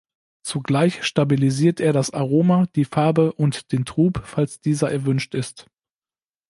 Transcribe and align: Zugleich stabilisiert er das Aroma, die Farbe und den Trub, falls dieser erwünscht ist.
Zugleich 0.41 1.03
stabilisiert 1.03 1.79
er 1.79 1.93
das 1.93 2.09
Aroma, 2.11 2.65
die 2.75 2.85
Farbe 2.85 3.33
und 3.33 3.71
den 3.71 3.85
Trub, 3.85 4.23
falls 4.25 4.59
dieser 4.59 4.91
erwünscht 4.91 5.35
ist. 5.35 5.67